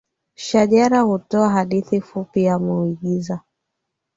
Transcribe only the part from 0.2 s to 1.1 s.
shajara